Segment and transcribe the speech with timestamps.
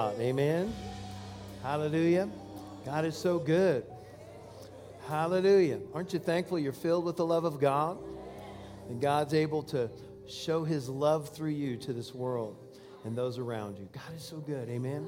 [0.00, 0.72] Amen.
[1.62, 2.26] Hallelujah.
[2.86, 3.84] God is so good.
[5.06, 5.78] Hallelujah.
[5.92, 7.98] Aren't you thankful you're filled with the love of God?
[8.88, 9.90] And God's able to
[10.26, 12.56] show his love through you to this world
[13.04, 13.90] and those around you.
[13.92, 14.70] God is so good.
[14.70, 15.06] Amen.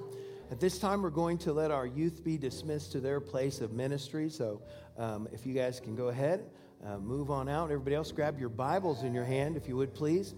[0.50, 3.72] At this time, we're going to let our youth be dismissed to their place of
[3.72, 4.28] ministry.
[4.28, 4.60] So
[4.98, 6.44] um, if you guys can go ahead,
[6.86, 7.70] uh, move on out.
[7.70, 10.34] Everybody else, grab your Bibles in your hand, if you would, please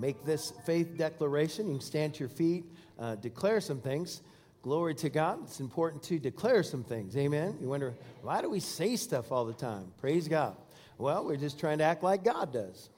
[0.00, 1.66] make this faith declaration.
[1.66, 2.64] You can stand to your feet,
[2.98, 4.22] uh, declare some things.
[4.62, 5.40] Glory to God.
[5.44, 7.16] It's important to declare some things.
[7.16, 7.56] Amen.
[7.60, 9.92] You wonder, why do we say stuff all the time?
[10.00, 10.56] Praise God.
[10.98, 12.90] Well, we're just trying to act like God does.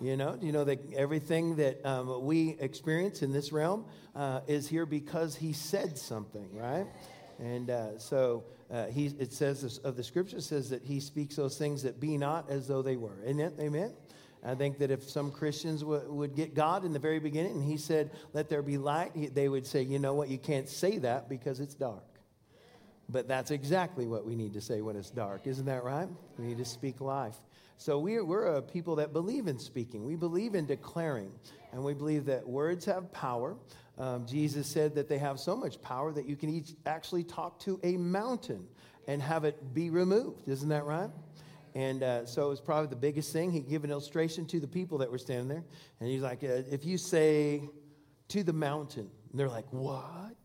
[0.00, 3.84] You know, you know that everything that um, we experience in this realm
[4.16, 6.86] uh, is here because He said something, right?
[7.38, 11.36] And uh, so uh, he, it says this, of the scripture says that He speaks
[11.36, 13.18] those things that be not as though they were.
[13.24, 13.54] It?
[13.58, 13.92] Amen.
[14.42, 17.64] I think that if some Christians w- would get God in the very beginning and
[17.64, 20.28] He said, Let there be light, they would say, You know what?
[20.28, 22.04] You can't say that because it's dark.
[23.08, 25.46] But that's exactly what we need to say when it's dark.
[25.46, 26.08] Isn't that right?
[26.38, 27.36] We need to speak life.
[27.76, 30.04] So we're, we're a people that believe in speaking.
[30.04, 31.32] We believe in declaring.
[31.72, 33.56] And we believe that words have power.
[33.98, 37.58] Um, Jesus said that they have so much power that you can each actually talk
[37.60, 38.66] to a mountain
[39.06, 40.48] and have it be removed.
[40.48, 41.10] Isn't that right?
[41.74, 43.50] And uh, so it was probably the biggest thing.
[43.50, 45.64] He gave an illustration to the people that were standing there.
[46.00, 47.68] And he's like, uh, if you say
[48.28, 50.36] to the mountain, and they're like, what?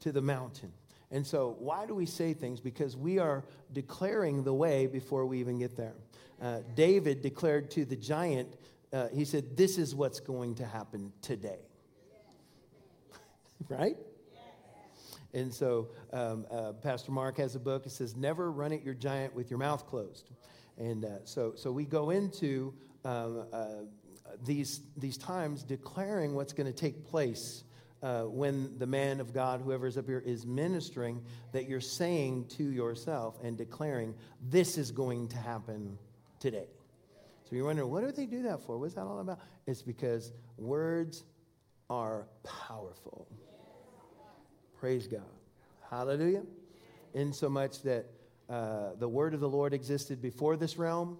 [0.00, 0.72] To the mountain.
[1.10, 2.60] And so, why do we say things?
[2.60, 5.94] Because we are declaring the way before we even get there.
[6.40, 8.56] Uh, David declared to the giant,
[8.92, 11.60] uh, he said, This is what's going to happen today.
[13.68, 13.96] right?
[15.34, 17.86] And so um, uh, Pastor Mark has a book.
[17.86, 20.30] It says, Never run at your giant with your mouth closed.
[20.78, 22.72] And uh, so, so we go into
[23.04, 23.68] um, uh,
[24.44, 27.64] these, these times declaring what's going to take place
[28.02, 31.20] uh, when the man of God, whoever is up here, is ministering,
[31.52, 34.14] that you're saying to yourself and declaring,
[34.48, 35.98] This is going to happen
[36.38, 36.68] today.
[37.48, 38.76] So you're wondering, what do they do that for?
[38.76, 39.38] What's that all about?
[39.66, 41.24] It's because words
[41.88, 43.26] are powerful.
[44.78, 45.22] Praise God.
[45.90, 46.42] Hallelujah.
[47.14, 48.06] In so much that
[48.48, 51.18] uh, the word of the Lord existed before this realm,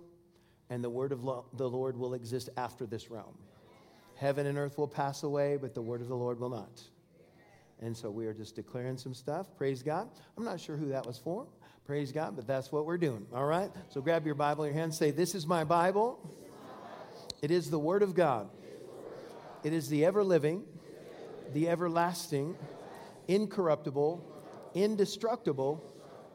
[0.70, 3.36] and the word of lo- the Lord will exist after this realm.
[4.16, 6.82] Heaven and earth will pass away, but the word of the Lord will not.
[7.80, 9.46] And so we are just declaring some stuff.
[9.56, 10.08] Praise God.
[10.36, 11.46] I'm not sure who that was for.
[11.86, 13.26] Praise God, but that's what we're doing.
[13.32, 13.70] All right?
[13.88, 14.94] So grab your Bible in your hand.
[14.94, 16.18] Say, This is my Bible.
[17.40, 18.50] It is the Word of God.
[19.64, 20.64] It is the ever living,
[21.54, 22.56] the everlasting,
[23.28, 24.24] incorruptible,
[24.74, 25.84] indestructible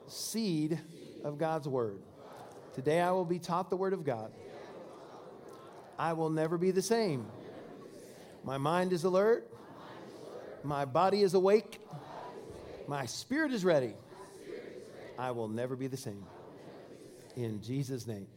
[0.07, 0.79] seed
[1.23, 1.99] of God's Word.
[2.73, 4.31] Today I will be taught the Word of God.
[5.97, 7.25] I will never be the same.
[8.43, 9.47] My mind is alert.
[10.63, 11.79] My body is awake.
[12.87, 13.93] My spirit is ready.
[15.17, 16.23] I will never be the same.
[17.35, 18.27] In Jesus' name.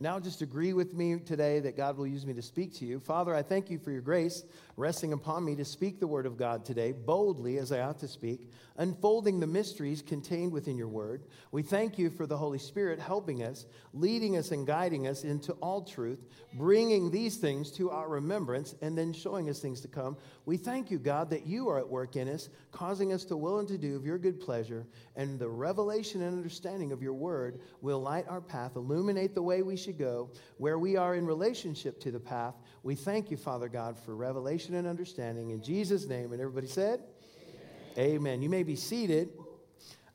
[0.00, 2.98] Now, just agree with me today that God will use me to speak to you.
[2.98, 4.42] Father, I thank you for your grace
[4.76, 8.08] resting upon me to speak the word of God today boldly as I ought to
[8.08, 11.22] speak, unfolding the mysteries contained within your word.
[11.52, 15.52] We thank you for the Holy Spirit helping us, leading us, and guiding us into
[15.54, 16.18] all truth,
[16.54, 20.16] bringing these things to our remembrance, and then showing us things to come.
[20.44, 23.60] We thank you, God, that you are at work in us, causing us to will
[23.60, 27.60] and to do of your good pleasure, and the revelation and understanding of your word
[27.80, 32.00] will light our path, illuminate the way we should go, where we are in relationship
[32.00, 32.54] to the path.
[32.82, 35.50] We thank you, Father God, for revelation and understanding.
[35.50, 36.32] In Jesus' name.
[36.32, 37.00] And everybody said,
[37.98, 38.14] Amen.
[38.14, 38.42] Amen.
[38.42, 39.28] You may be seated.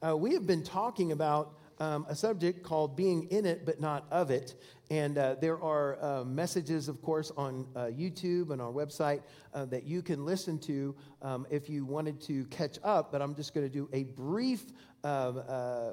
[0.06, 4.06] Uh, we have been talking about um, a subject called being in it but not
[4.12, 4.56] of it.
[4.90, 9.22] And uh, there are uh, messages, of course, on uh, YouTube and our website
[9.54, 13.12] uh, that you can listen to um, if you wanted to catch up.
[13.12, 14.66] But I'm just going to do a brief
[15.04, 15.92] uh,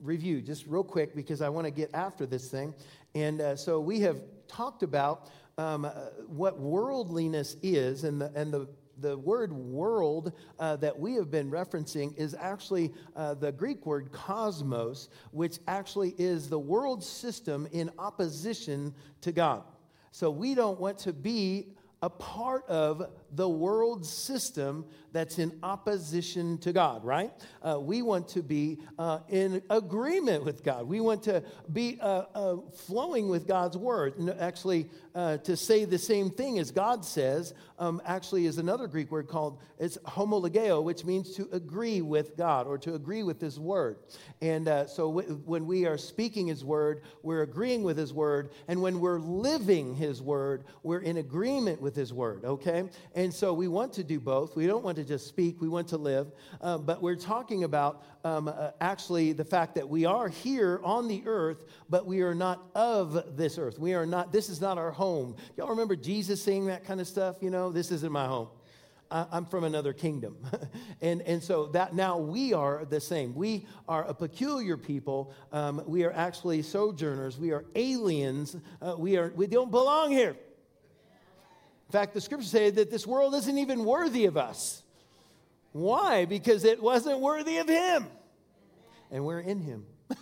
[0.00, 2.74] review, just real quick, because I want to get after this thing.
[3.14, 5.84] And so we have talked about um,
[6.26, 8.68] what worldliness is and the, and the
[9.00, 14.10] the word world uh, that we have been referencing is actually uh, the Greek word
[14.12, 19.62] cosmos, which actually is the world system in opposition to God.
[20.10, 21.68] So we don't want to be
[22.02, 27.32] a part of the world system that's in opposition to God, right?
[27.62, 30.86] Uh, we want to be uh, in agreement with God.
[30.86, 31.42] We want to
[31.72, 32.56] be uh, uh
[32.86, 34.18] flowing with God's word.
[34.18, 38.86] And actually, uh, to say the same thing as God says, um, actually is another
[38.86, 43.40] Greek word called it's homologeo, which means to agree with God or to agree with
[43.40, 43.98] His word.
[44.40, 48.50] And uh, so w- when we are speaking His word, we're agreeing with His word,
[48.66, 52.84] and when we're living His word, we're in agreement with with His Word, okay?
[53.14, 54.56] And so we want to do both.
[54.56, 56.30] We don't want to just speak, we want to live.
[56.60, 61.08] Um, but we're talking about um, uh, actually the fact that we are here on
[61.08, 63.78] the earth, but we are not of this earth.
[63.78, 65.34] We are not, this is not our home.
[65.56, 67.36] Y'all remember Jesus saying that kind of stuff?
[67.40, 68.48] You know, this isn't my home.
[69.10, 70.36] I'm from another kingdom.
[71.00, 73.34] and, and so that now we are the same.
[73.34, 75.32] We are a peculiar people.
[75.52, 77.38] Um, we are actually sojourners.
[77.38, 78.58] We are aliens.
[78.82, 80.36] Uh, we, are, we don't belong here.
[81.88, 84.82] In fact, the scriptures say that this world isn't even worthy of us.
[85.72, 86.26] Why?
[86.26, 88.06] Because it wasn't worthy of Him.
[89.10, 89.86] And we're in Him.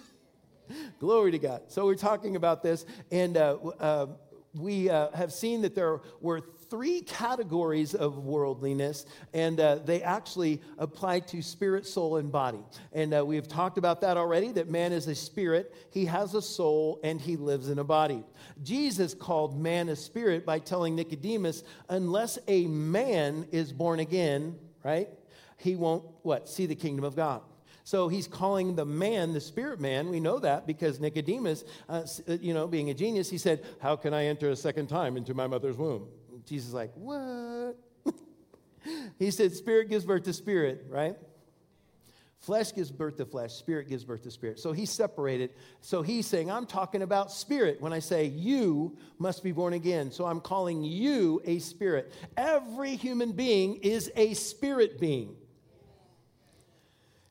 [1.01, 1.63] Glory to God.
[1.69, 4.07] So we're talking about this, and uh, uh,
[4.55, 10.61] we uh, have seen that there were three categories of worldliness, and uh, they actually
[10.79, 12.61] apply to spirit, soul, and body.
[12.93, 16.35] And uh, we have talked about that already that man is a spirit, he has
[16.35, 18.25] a soul, and he lives in a body.
[18.63, 25.09] Jesus called man a spirit by telling Nicodemus, unless a man is born again, right,
[25.59, 27.43] he won't, what, see the kingdom of God.
[27.87, 30.09] So he's calling the man the spirit man.
[30.09, 33.95] We know that because Nicodemus, uh, uh you know, being a genius, he said, How
[33.95, 36.09] can I enter a second time into my mother's womb?
[36.47, 37.77] Jesus is like, What?
[39.19, 41.17] he said, Spirit gives birth to spirit, right?
[42.47, 44.61] Flesh gives birth to flesh, spirit gives birth to spirit.
[44.61, 45.51] So he's separated.
[45.81, 50.13] So he's saying, I'm talking about spirit when I say you must be born again.
[50.13, 52.13] So I'm calling you a spirit.
[52.37, 55.35] Every human being is a spirit being.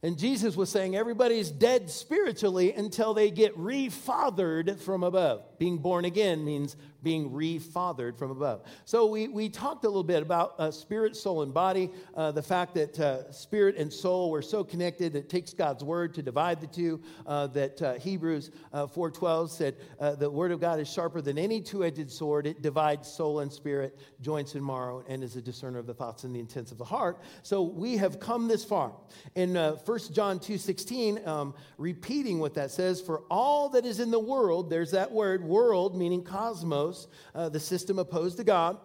[0.04, 5.46] And Jesus was saying everybody's dead spiritually until they get refathered from above.
[5.58, 6.76] Being born again means
[7.06, 8.64] being refathered from above.
[8.84, 12.42] So we, we talked a little bit about uh, spirit, soul, and body, uh, the
[12.42, 16.60] fact that uh, spirit and soul were so connected it takes God's word to divide
[16.60, 19.76] the two, uh, that uh, Hebrews 4.12 uh, said
[20.20, 22.48] the word of God is sharper than any two-edged sword.
[22.48, 26.24] It divides soul and spirit, joints and marrow, and is a discerner of the thoughts
[26.24, 27.22] and the intents of the heart.
[27.44, 28.94] So we have come this far.
[29.36, 34.10] In uh, 1 John 2.16, um, repeating what that says, for all that is in
[34.10, 38.78] the world, there's that word, world, meaning cosmos, uh, the system opposed to God.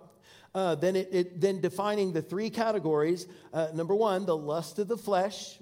[0.55, 4.89] Uh, then, it, it, then defining the three categories uh, number one, the lust of
[4.89, 5.59] the flesh,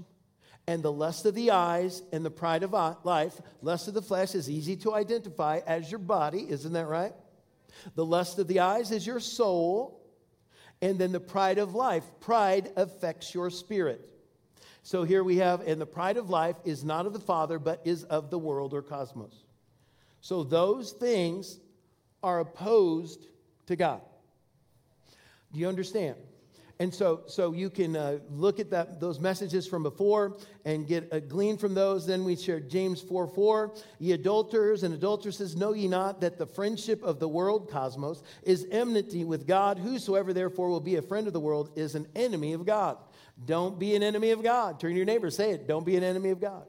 [0.66, 2.72] and the lust of the eyes, and the pride of
[3.04, 3.40] life.
[3.62, 7.12] Lust of the flesh is easy to identify as your body, isn't that right?
[7.94, 10.00] The lust of the eyes is your soul,
[10.80, 12.04] and then the pride of life.
[12.20, 14.10] Pride affects your spirit.
[14.82, 17.82] So here we have, and the pride of life is not of the Father, but
[17.84, 19.44] is of the world or cosmos.
[20.20, 21.58] So those things
[22.22, 23.26] are opposed
[23.66, 24.00] to God.
[25.52, 26.16] Do you understand?
[26.80, 31.08] And so, so you can uh, look at that, those messages from before and get
[31.10, 32.06] a glean from those.
[32.06, 33.74] Then we shared James 4 4.
[33.98, 38.66] Ye adulterers and adulteresses, know ye not that the friendship of the world, cosmos, is
[38.70, 39.78] enmity with God?
[39.78, 42.96] Whosoever therefore will be a friend of the world is an enemy of God.
[43.44, 44.78] Don't be an enemy of God.
[44.78, 45.66] Turn to your neighbor, say it.
[45.66, 46.64] Don't be an enemy of God.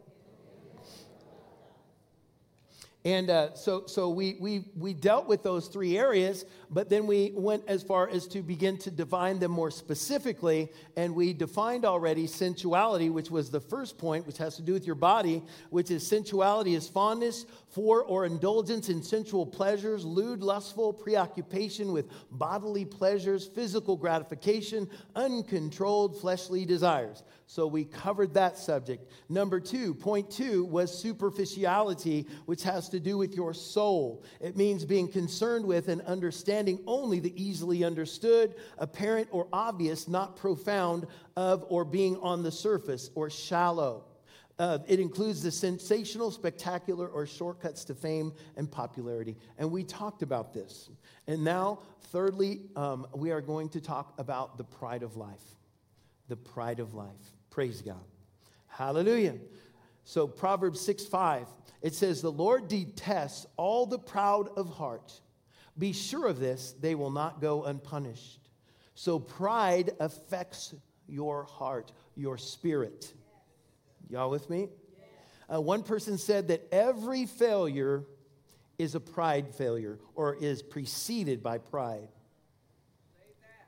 [3.06, 7.31] And uh, so, so we, we, we dealt with those three areas, but then we
[7.34, 10.69] went as far as to begin to define them more specifically.
[10.98, 14.86] And we defined already sensuality, which was the first point, which has to do with
[14.86, 20.92] your body, which is sensuality is fondness for or indulgence in sensual pleasures, lewd, lustful
[20.92, 27.23] preoccupation with bodily pleasures, physical gratification, uncontrolled fleshly desires.
[27.49, 29.11] So we covered that subject.
[29.27, 34.23] Number two, point two, was superficiality, which has to do with your soul.
[34.39, 40.35] It means being concerned with and understanding only the easily understood, apparent, or obvious, not
[40.35, 44.03] profound of or being on the surface or shallow.
[44.59, 49.35] Uh, it includes the sensational, spectacular, or shortcuts to fame and popularity.
[49.57, 50.91] And we talked about this.
[51.25, 51.79] And now,
[52.11, 55.41] thirdly, um, we are going to talk about the pride of life.
[56.27, 57.39] The pride of life.
[57.49, 58.03] Praise God.
[58.68, 59.35] Hallelujah.
[60.03, 61.47] So, Proverbs 6 5,
[61.81, 65.13] it says, The Lord detests all the proud of heart.
[65.77, 68.49] Be sure of this, they will not go unpunished.
[68.95, 70.73] So, pride affects
[71.07, 73.13] your heart, your spirit.
[74.09, 74.69] Y'all with me?
[75.51, 78.03] Uh, one person said that every failure
[78.77, 82.07] is a pride failure or is preceded by pride.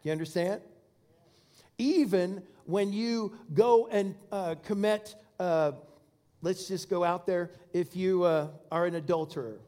[0.01, 0.61] Do you understand?
[1.81, 5.71] Even when you go and uh, commit, uh,
[6.43, 9.59] let's just go out there, if you uh, are an adulterer,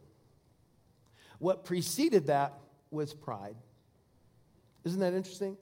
[1.39, 2.53] what preceded that
[2.91, 3.55] was pride.
[4.83, 5.57] Isn't that interesting?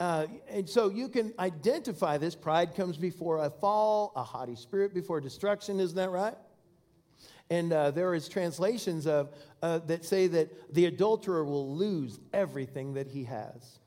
[0.00, 2.34] Uh, and so you can identify this.
[2.34, 5.78] Pride comes before a fall, a haughty spirit before destruction.
[5.78, 6.36] Isn't that right?
[7.50, 9.28] And uh, there is translations of,
[9.60, 13.80] uh, that say that the adulterer will lose everything that he has.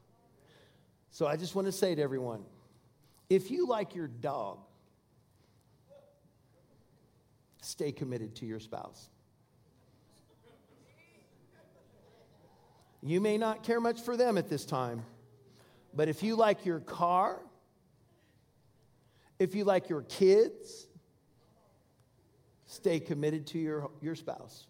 [1.13, 2.43] So I just want to say to everyone
[3.29, 4.57] if you like your dog,
[7.61, 9.09] stay committed to your spouse.
[13.03, 15.05] You may not care much for them at this time,
[15.93, 17.39] but if you like your car,
[19.37, 20.87] if you like your kids,
[22.65, 24.65] stay committed to your, your spouse.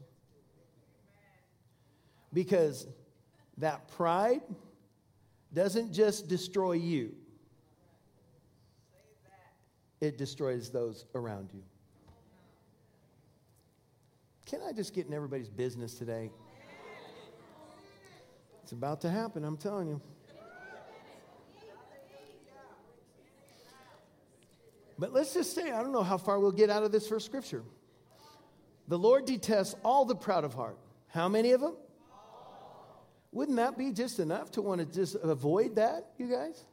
[2.34, 2.86] Because
[3.60, 4.42] that pride
[5.54, 7.14] doesn't just destroy you,
[10.02, 11.64] it destroys those around you.
[14.46, 16.30] Can I just get in everybody's business today?
[18.62, 20.02] It's about to happen, I'm telling you.
[25.00, 27.26] But let's just say, I don't know how far we'll get out of this first
[27.26, 27.64] scripture.
[28.88, 30.78] The Lord detests all the proud of heart.
[31.08, 31.76] How many of them?
[33.34, 36.64] Wouldn't that be just enough to want to just avoid that, you guys?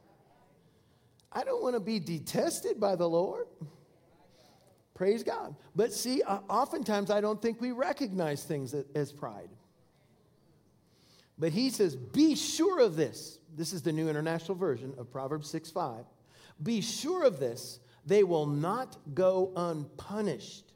[1.31, 3.47] I don't want to be detested by the Lord.
[4.93, 5.55] Praise God.
[5.75, 9.49] But see, uh, oftentimes I don't think we recognize things as pride.
[11.39, 13.39] But he says, Be sure of this.
[13.57, 16.05] This is the New International Version of Proverbs 6 5.
[16.61, 20.73] Be sure of this, they will not go unpunished.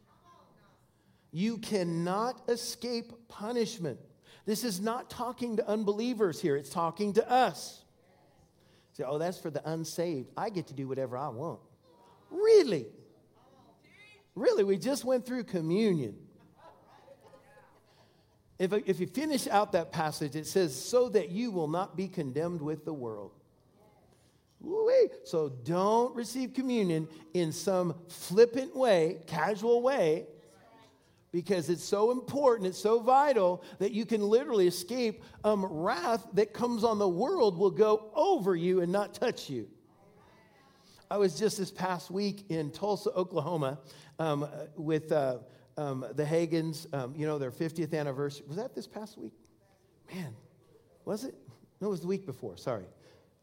[1.31, 3.99] You cannot escape punishment.
[4.45, 7.83] This is not talking to unbelievers here, it's talking to us.
[8.93, 10.31] Say, oh, that's for the unsaved.
[10.37, 11.59] I get to do whatever I want.
[12.29, 12.85] Really?
[14.35, 16.15] Really, we just went through communion.
[18.57, 22.07] If, if you finish out that passage, it says, so that you will not be
[22.07, 23.31] condemned with the world.
[25.25, 30.27] So don't receive communion in some flippant way, casual way,
[31.35, 36.53] because it's so important, it's so vital that you can literally escape um, wrath that
[36.53, 39.67] comes on the world will go over you and not touch you.
[41.11, 43.79] I was just this past week in Tulsa, Oklahoma,
[44.17, 45.39] um, with uh,
[45.75, 48.45] um, the Hagins, um, you know, their 50th anniversary.
[48.47, 49.33] Was that this past week?
[50.13, 50.33] Man,
[51.03, 51.35] was it?
[51.81, 52.55] No, it was the week before.
[52.55, 52.85] Sorry.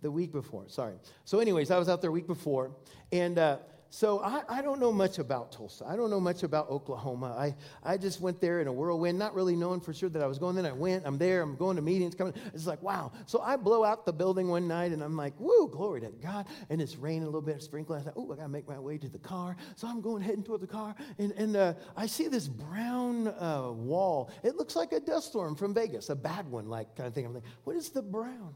[0.01, 0.65] The week before.
[0.69, 0.95] Sorry.
[1.27, 2.71] So, anyways, I was out there week before,
[3.13, 3.59] and uh,
[3.95, 5.85] so I, I don't know much about Tulsa.
[5.87, 7.37] I don't know much about Oklahoma.
[7.39, 10.27] I, I just went there in a whirlwind, not really knowing for sure that I
[10.27, 10.57] was going.
[10.57, 12.33] Then I went, I'm there, I'm going to meetings, coming.
[12.55, 13.13] It's like, wow.
[13.27, 16.47] So I blow out the building one night and I'm like, woo, glory to God.
[16.71, 18.01] And it's raining a little bit, sprinkling.
[18.01, 19.59] I thought, oh, I got to make my way to the car.
[19.77, 20.95] So I'm going heading toward the car.
[21.19, 24.31] And, and uh, I see this brown uh, wall.
[24.43, 27.27] It looks like a dust storm from Vegas, a bad one, like kind of thing.
[27.27, 28.55] I'm like, what is the brown?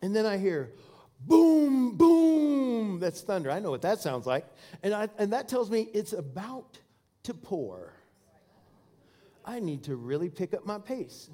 [0.00, 0.74] And then I hear,
[1.20, 3.00] boom, boom.
[3.00, 3.50] That's thunder.
[3.50, 4.46] I know what that sounds like.
[4.82, 6.78] And, I, and that tells me it's about
[7.24, 7.94] to pour.
[9.44, 11.30] I need to really pick up my pace.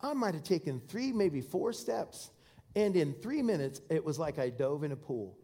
[0.00, 2.30] I might have taken three, maybe four steps,
[2.76, 5.36] and in three minutes, it was like I dove in a pool.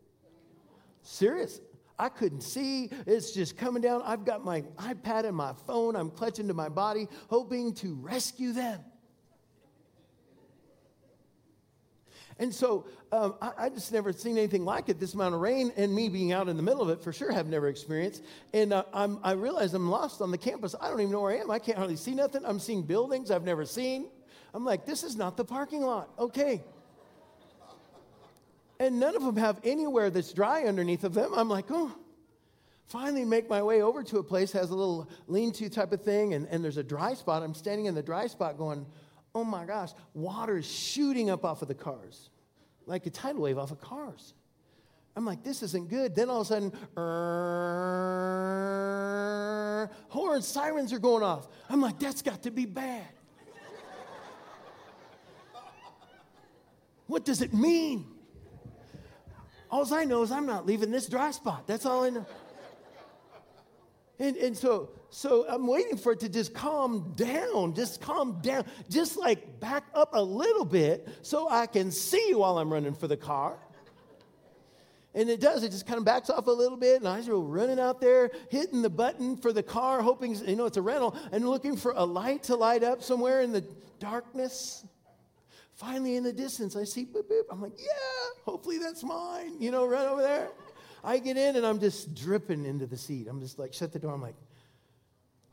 [1.02, 1.60] Serious.
[1.98, 2.90] I couldn't see.
[3.06, 4.02] It's just coming down.
[4.04, 5.94] I've got my iPad and my phone.
[5.96, 8.80] I'm clutching to my body, hoping to rescue them.
[12.38, 15.72] And so um, I, I, just never seen anything like it, this amount of rain,
[15.76, 18.24] and me being out in the middle of it for sure have never experienced.
[18.52, 20.74] And uh, I'm, I realize I'm lost on the campus.
[20.80, 21.50] I don't even know where I am.
[21.50, 22.42] I can't hardly see nothing.
[22.44, 24.08] I'm seeing buildings I've never seen.
[24.52, 26.10] I'm like, this is not the parking lot.
[26.18, 26.62] Okay.
[28.80, 31.32] And none of them have anywhere that's dry underneath of them.
[31.34, 31.94] I'm like, oh.
[32.86, 36.34] Finally, make my way over to a place has a little lean-to type of thing,
[36.34, 37.42] and, and there's a dry spot.
[37.42, 38.84] I'm standing in the dry spot, going,
[39.34, 42.30] oh my gosh, water is shooting up off of the cars,
[42.86, 44.34] like a tidal wave off of cars.
[45.16, 46.14] I'm like, this isn't good.
[46.14, 46.72] Then all of a sudden,
[50.08, 51.46] horns, sirens are going off.
[51.68, 53.06] I'm like, that's got to be bad.
[57.06, 58.06] what does it mean?
[59.70, 61.66] All I know is I'm not leaving this dry spot.
[61.66, 62.26] That's all I know.
[64.18, 68.64] And, and so, so I'm waiting for it to just calm down, just calm down,
[68.90, 73.06] just like back up a little bit so I can see while I'm running for
[73.06, 73.56] the car.
[75.14, 77.28] And it does, it just kind of backs off a little bit, and I was
[77.28, 81.16] running out there, hitting the button for the car, hoping, you know, it's a rental,
[81.30, 83.64] and looking for a light to light up somewhere in the
[84.00, 84.84] darkness.
[85.74, 87.44] Finally, in the distance, I see boop, boop.
[87.52, 90.48] I'm like, yeah, hopefully that's mine, you know, right over there.
[91.04, 93.28] I get in and I'm just dripping into the seat.
[93.28, 94.12] I'm just like, shut the door.
[94.12, 94.34] I'm like,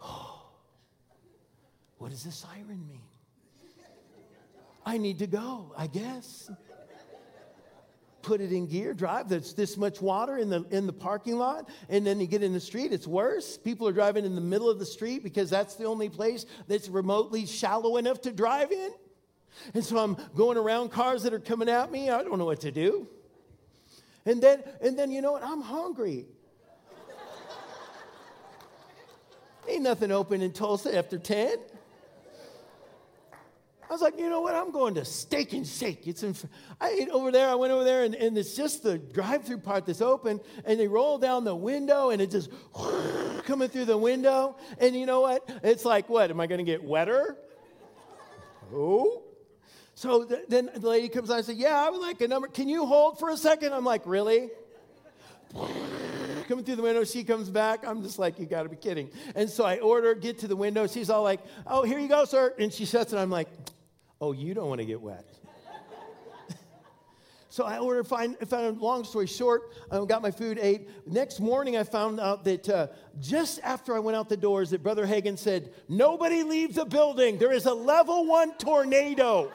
[0.01, 0.43] oh,
[1.97, 3.01] what does the siren mean?
[4.85, 6.49] I need to go, I guess.
[8.23, 9.29] put it in gear, drive.
[9.29, 11.69] There's this much water in the, in the parking lot.
[11.89, 13.57] And then you get in the street, it's worse.
[13.57, 16.87] People are driving in the middle of the street because that's the only place that's
[16.89, 18.91] remotely shallow enough to drive in.
[19.73, 22.09] And so I'm going around cars that are coming at me.
[22.09, 23.07] I don't know what to do.
[24.25, 25.43] And then, and then you know what?
[25.43, 26.25] I'm hungry.
[29.67, 31.57] Ain't nothing open in Tulsa after 10.
[33.91, 34.55] I was like, you know what?
[34.55, 36.07] I'm going to Steak and Shake.
[36.07, 36.33] It's in,
[36.79, 37.49] I ate over there.
[37.49, 40.87] I went over there, and, and it's just the drive-through part that's open, and they
[40.87, 42.49] roll down the window, and it just
[43.43, 44.55] coming through the window.
[44.77, 45.49] And you know what?
[45.61, 46.29] It's like, what?
[46.31, 47.35] Am I going to get wetter?
[48.73, 49.23] Oh.
[49.95, 52.47] So th- then the lady comes on and says, Yeah, I would like a number.
[52.47, 53.73] Can you hold for a second?
[53.73, 54.49] I'm like, Really?
[56.51, 57.87] Coming through the window, she comes back.
[57.87, 59.09] I'm just like, You got to be kidding.
[59.35, 60.85] And so I order, get to the window.
[60.85, 62.53] She's all like, Oh, here you go, sir.
[62.59, 63.17] And she shuts it.
[63.17, 63.47] I'm like,
[64.19, 65.25] Oh, you don't want to get wet.
[67.49, 70.89] so I ordered, find, found, long story short, I got my food, ate.
[71.07, 72.87] Next morning, I found out that uh,
[73.21, 77.37] just after I went out the doors, that Brother Hagin said, Nobody leave the building.
[77.37, 79.53] There is a level one tornado.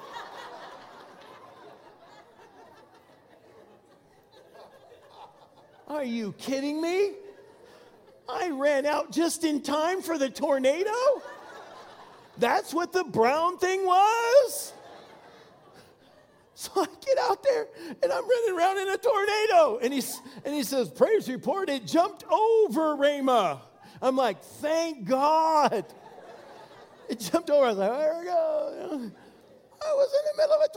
[5.96, 7.12] Are you kidding me?
[8.28, 10.92] I ran out just in time for the tornado?
[12.36, 14.74] That's what the brown thing was?
[16.54, 17.66] So I get out there
[18.02, 19.78] and I'm running around in a tornado.
[19.82, 23.60] And, he's, and he says, Praise report, it jumped over Rhema.
[24.02, 25.86] I'm like, Thank God.
[27.08, 27.64] It jumped over.
[27.64, 29.10] I was like, There we go.
[29.82, 30.68] I was in the middle of a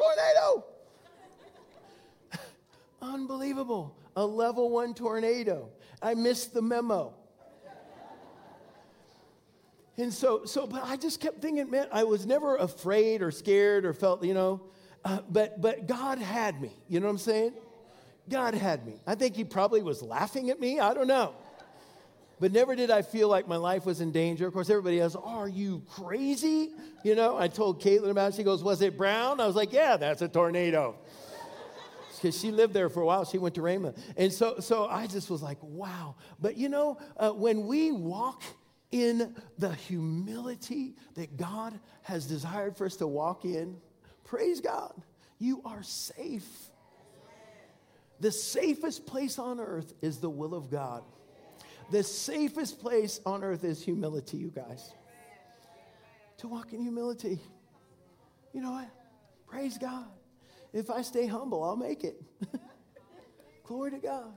[2.31, 2.45] tornado.
[3.15, 3.98] Unbelievable.
[4.15, 5.69] A level one tornado.
[6.01, 7.13] I missed the memo.
[9.97, 13.83] And so, so, but I just kept thinking, man, I was never afraid or scared
[13.83, 14.61] or felt, you know,
[15.03, 16.71] uh, but, but God had me.
[16.87, 17.53] You know what I'm saying?
[18.29, 18.93] God had me.
[19.05, 20.79] I think He probably was laughing at me.
[20.79, 21.35] I don't know.
[22.39, 24.47] But never did I feel like my life was in danger.
[24.47, 26.69] Of course, everybody else, are you crazy?
[27.03, 28.35] You know, I told Caitlin about it.
[28.35, 29.41] She goes, Was it brown?
[29.41, 30.95] I was like, Yeah, that's a tornado.
[32.19, 33.23] Because she lived there for a while.
[33.23, 33.97] She went to Rhema.
[34.17, 36.15] And so, so I just was like, Wow.
[36.39, 38.43] But you know, uh, when we walk
[38.91, 43.77] in the humility that God has desired for us to walk in,
[44.25, 44.93] praise God,
[45.37, 46.47] you are safe.
[48.19, 51.03] The safest place on earth is the will of God.
[51.89, 54.91] The safest place on earth is humility, you guys.
[56.39, 57.39] To walk in humility.
[58.53, 58.89] You know what?
[59.47, 60.05] Praise God.
[60.73, 62.21] If I stay humble, I'll make it.
[63.63, 64.33] Glory to God.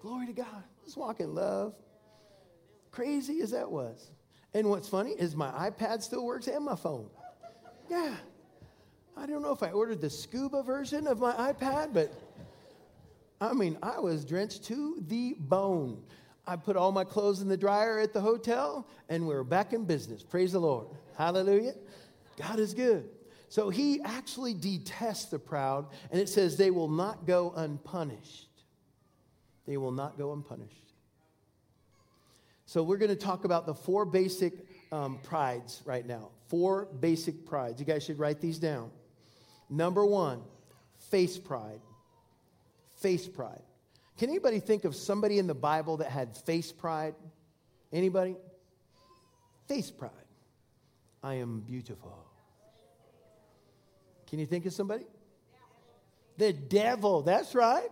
[0.00, 0.64] Glory to God.
[0.82, 1.74] Let's walk in love
[2.90, 4.10] crazy as that was.
[4.54, 7.08] And what's funny is my iPad still works and my phone.
[7.88, 8.14] Yeah.
[9.16, 12.12] I don't know if I ordered the scuba version of my iPad, but
[13.40, 16.02] I mean, I was drenched to the bone.
[16.46, 19.84] I put all my clothes in the dryer at the hotel, and we're back in
[19.84, 20.22] business.
[20.22, 20.88] Praise the Lord.
[21.16, 21.74] Hallelujah.
[22.36, 23.08] God is good.
[23.50, 28.48] So he actually detests the proud, and it says they will not go unpunished.
[29.66, 30.76] They will not go unpunished.
[32.64, 34.52] So, we're going to talk about the four basic
[34.92, 36.28] um, prides right now.
[36.46, 37.80] Four basic prides.
[37.80, 38.92] You guys should write these down.
[39.68, 40.42] Number one,
[41.10, 41.80] face pride.
[42.94, 43.62] Face pride.
[44.18, 47.16] Can anybody think of somebody in the Bible that had face pride?
[47.92, 48.36] Anybody?
[49.66, 50.12] Face pride.
[51.24, 52.29] I am beautiful.
[54.30, 55.04] Can you think of somebody?
[56.38, 57.22] The devil.
[57.22, 57.90] That's right.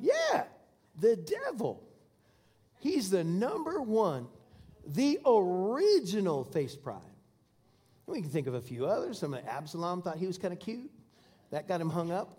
[0.00, 0.44] Yeah,
[0.98, 1.82] the devil.
[2.80, 4.26] He's the number one,
[4.86, 7.00] the original face pride.
[8.06, 9.18] We can think of a few others.
[9.18, 10.90] Some of Absalom thought he was kind of cute.
[11.50, 12.38] That got him hung up.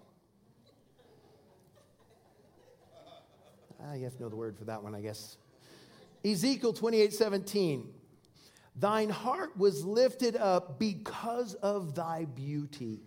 [3.84, 5.38] Ah, you have to know the word for that one, I guess.
[6.26, 7.94] Ezekiel 28 17.
[8.76, 13.02] Thine heart was lifted up because of thy beauty.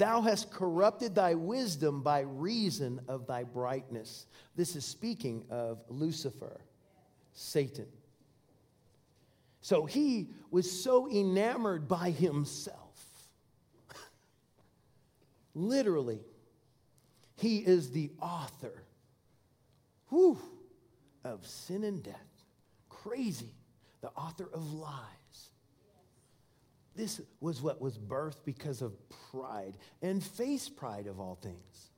[0.00, 4.24] Thou hast corrupted thy wisdom by reason of thy brightness.
[4.56, 6.58] This is speaking of Lucifer,
[7.34, 7.84] Satan.
[9.60, 12.98] So he was so enamored by himself.
[15.54, 16.20] Literally,
[17.36, 18.84] he is the author
[20.08, 20.38] whew,
[21.24, 22.16] of sin and death.
[22.88, 23.52] Crazy.
[24.00, 25.19] The author of lies.
[27.00, 28.92] This was what was birthed because of
[29.30, 31.90] pride and face pride of all things.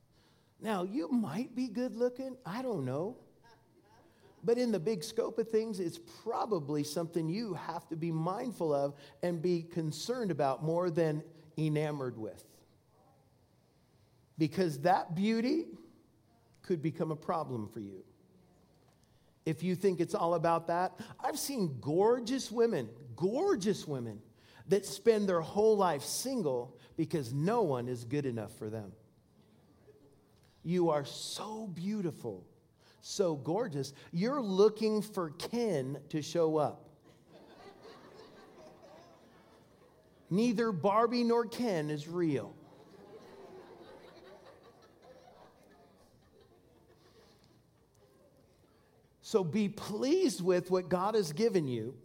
[0.61, 3.17] Now, you might be good looking, I don't know.
[4.45, 8.73] But in the big scope of things, it's probably something you have to be mindful
[8.73, 11.21] of and be concerned about more than
[11.57, 12.45] enamored with.
[14.37, 15.65] because that beauty
[16.61, 18.03] could become a problem for you.
[19.45, 24.21] If you think it's all about that, I've seen gorgeous women, gorgeous women
[24.67, 28.91] that spend their whole life single because no one is good enough for them.
[30.63, 32.45] You are so beautiful,
[33.01, 33.93] so gorgeous.
[34.11, 36.89] You're looking for Ken to show up.
[40.29, 42.55] Neither Barbie nor Ken is real.
[49.21, 51.95] So be pleased with what God has given you,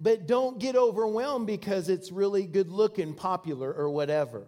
[0.00, 4.46] but don't get overwhelmed because it's really good looking, popular, or whatever.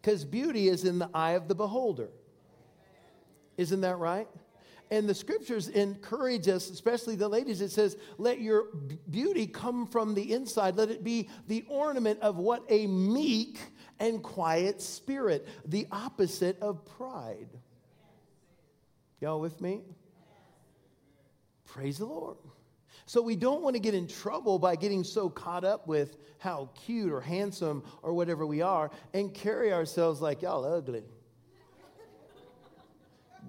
[0.00, 2.10] Because beauty is in the eye of the beholder.
[3.56, 4.28] Isn't that right?
[4.90, 8.66] And the scriptures encourage us, especially the ladies, it says, let your
[9.10, 10.76] beauty come from the inside.
[10.76, 12.64] Let it be the ornament of what?
[12.68, 13.58] A meek
[13.98, 17.48] and quiet spirit, the opposite of pride.
[19.20, 19.80] Y'all with me?
[21.64, 22.36] Praise the Lord.
[23.06, 26.70] So we don't want to get in trouble by getting so caught up with how
[26.86, 31.04] cute or handsome or whatever we are and carry ourselves like y'all ugly.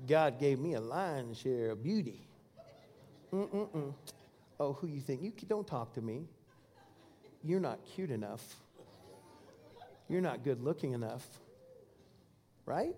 [0.08, 2.28] God gave me a lion's share of beauty.
[3.34, 3.94] Mm-mm-mm.
[4.60, 5.22] Oh, who you think?
[5.22, 6.28] You don't talk to me.
[7.44, 8.44] You're not cute enough.
[10.08, 11.26] You're not good looking enough.
[12.66, 12.96] Right?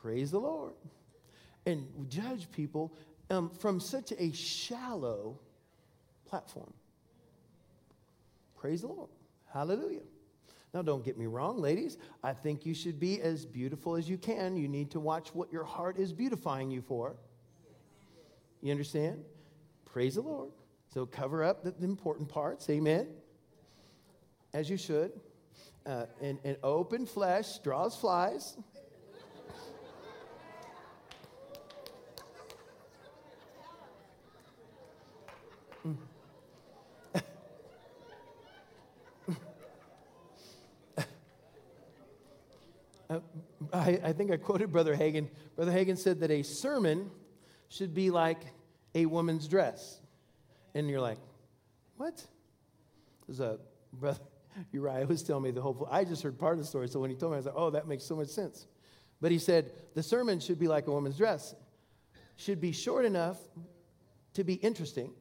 [0.00, 0.74] Praise the Lord.
[1.64, 2.92] And judge people
[3.30, 5.38] um, from such a shallow
[6.26, 6.72] platform.
[8.56, 9.10] Praise the Lord.
[9.52, 10.00] Hallelujah.
[10.72, 11.98] Now, don't get me wrong, ladies.
[12.22, 14.56] I think you should be as beautiful as you can.
[14.56, 17.16] You need to watch what your heart is beautifying you for.
[18.62, 19.24] You understand?
[19.84, 20.50] Praise the Lord.
[20.94, 22.70] So cover up the, the important parts.
[22.70, 23.08] Amen.
[24.54, 25.12] As you should.
[25.84, 28.56] Uh, and, and open flesh draws flies.
[43.12, 43.20] Uh,
[43.92, 45.28] I, I think I quoted Brother Hagin.
[45.56, 47.10] Brother Hagin said that a sermon
[47.68, 48.40] should be like
[48.94, 50.00] a woman's dress.
[50.74, 51.18] And you're like,
[51.96, 52.24] what?
[53.26, 53.58] There's a
[53.92, 54.20] brother
[54.72, 55.88] Uriah was telling me the whole.
[55.90, 57.54] I just heard part of the story, so when he told me, I was like,
[57.56, 58.66] oh, that makes so much sense.
[59.20, 61.54] But he said the sermon should be like a woman's dress,
[62.36, 63.38] should be short enough
[64.34, 65.12] to be interesting,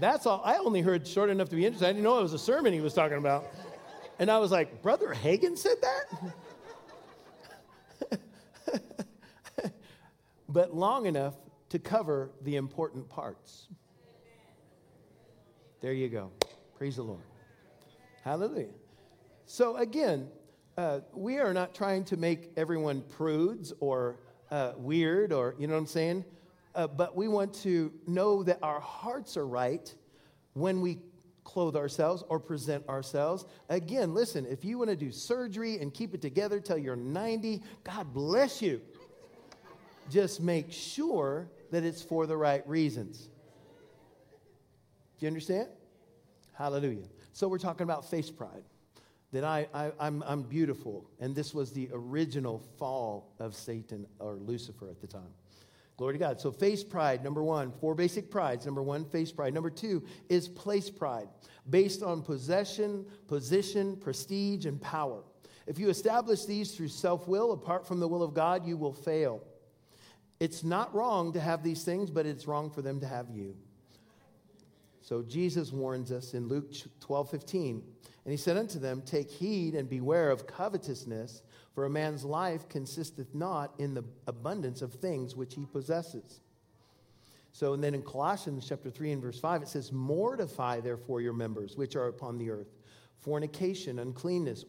[0.00, 0.40] That's all.
[0.44, 1.88] I only heard short enough to be interesting.
[1.88, 3.46] I didn't know it was a sermon he was talking about.
[4.18, 5.76] And I was like, Brother Hagin said
[8.10, 8.20] that?
[10.48, 11.34] but long enough
[11.68, 13.68] to cover the important parts.
[15.82, 16.30] There you go.
[16.76, 17.22] Praise the Lord.
[18.24, 18.68] Hallelujah.
[19.44, 20.28] So, again,
[20.78, 24.16] uh, we are not trying to make everyone prudes or
[24.50, 26.24] uh, weird or, you know what I'm saying?
[26.74, 29.92] Uh, but we want to know that our hearts are right
[30.54, 30.98] when we
[31.44, 33.44] clothe ourselves or present ourselves.
[33.68, 37.62] Again, listen, if you want to do surgery and keep it together till you're 90,
[37.82, 38.80] God bless you.
[40.10, 43.28] Just make sure that it's for the right reasons.
[45.18, 45.68] Do you understand?
[46.54, 47.06] Hallelujah.
[47.32, 48.64] So we're talking about face pride.
[49.32, 51.08] That I, I, I'm, I'm beautiful.
[51.20, 55.32] And this was the original fall of Satan or Lucifer at the time.
[56.00, 56.40] Glory to God.
[56.40, 58.64] So, face pride, number one, four basic prides.
[58.64, 59.52] Number one, face pride.
[59.52, 61.28] Number two is place pride,
[61.68, 65.22] based on possession, position, prestige, and power.
[65.66, 68.94] If you establish these through self will, apart from the will of God, you will
[68.94, 69.42] fail.
[70.40, 73.54] It's not wrong to have these things, but it's wrong for them to have you.
[75.02, 77.82] So, Jesus warns us in Luke 12 15,
[78.24, 81.42] and he said unto them, Take heed and beware of covetousness
[81.74, 86.40] for a man's life consisteth not in the abundance of things which he possesses.
[87.52, 91.32] So, and then in Colossians chapter 3 and verse 5, it says, Mortify therefore your
[91.32, 92.68] members which are upon the earth
[93.20, 94.64] fornication, uncleanness,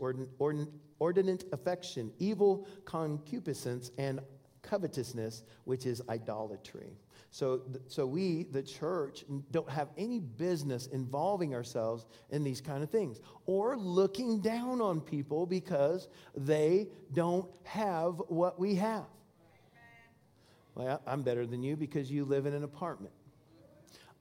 [0.99, 4.19] ordinate affection, evil concupiscence, and
[4.63, 6.93] covetousness, which is idolatry.
[7.31, 12.89] So, so we, the church, don't have any business involving ourselves in these kind of
[12.89, 19.05] things or looking down on people because they don't have what we have.
[20.75, 23.13] Well, I'm better than you because you live in an apartment.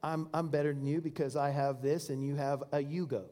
[0.03, 3.24] I'm, I'm better than you because I have this and you have a Yugo.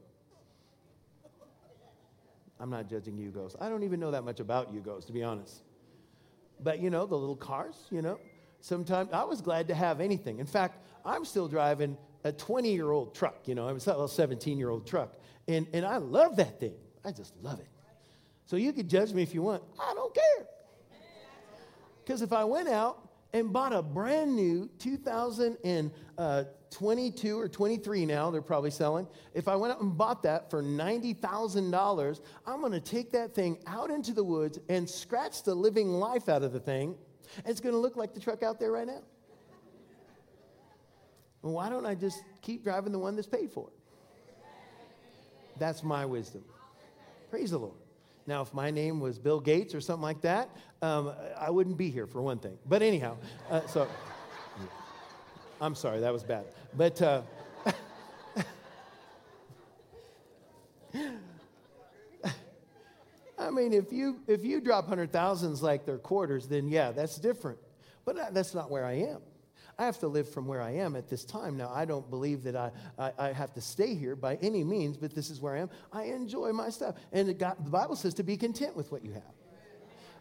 [2.60, 3.54] I'm not judging Yugos.
[3.60, 5.62] I don't even know that much about Yugos, to be honest.
[6.62, 8.18] But you know, the little cars, you know.
[8.60, 10.40] Sometimes I was glad to have anything.
[10.40, 14.08] In fact, I'm still driving a 20 year old truck, you know, I was a
[14.08, 15.14] 17 year old truck.
[15.46, 16.74] And, and I love that thing.
[17.04, 17.68] I just love it.
[18.46, 19.62] So you can judge me if you want.
[19.78, 20.46] I don't care.
[22.04, 24.70] Because if I went out and bought a brand new
[26.70, 29.06] 2022 or 23 now, they're probably selling.
[29.34, 33.58] If I went out and bought that for $90,000, I'm going to take that thing
[33.66, 36.96] out into the woods and scratch the living life out of the thing.
[37.38, 39.02] And it's going to look like the truck out there right now.
[41.42, 43.70] Well, why don't I just keep driving the one that's paid for?
[45.58, 46.44] That's my wisdom.
[47.30, 47.74] Praise the Lord.
[48.26, 50.50] Now, if my name was Bill Gates or something like that,
[50.82, 52.58] um, I wouldn't be here for one thing.
[52.66, 53.16] But anyhow,
[53.50, 53.88] uh, so
[55.60, 56.44] I'm sorry, that was bad.
[56.76, 57.22] But uh,
[63.38, 67.16] I mean, if you if you drop hundred thousands like they're quarters, then yeah, that's
[67.16, 67.58] different.
[68.04, 69.20] But that's not where I am.
[69.78, 71.56] I have to live from where I am at this time.
[71.56, 74.96] Now, I don't believe that I, I, I have to stay here by any means,
[74.96, 75.70] but this is where I am.
[75.92, 76.96] I enjoy my stuff.
[77.12, 79.22] And got, the Bible says to be content with what you have.